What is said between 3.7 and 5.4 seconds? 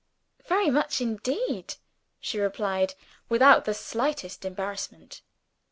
slightest embarrassment.